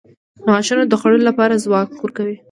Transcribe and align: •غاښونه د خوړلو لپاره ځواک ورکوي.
•غاښونه 0.47 0.83
د 0.87 0.93
خوړلو 0.99 1.25
لپاره 1.29 1.61
ځواک 1.65 1.89
ورکوي. 2.03 2.35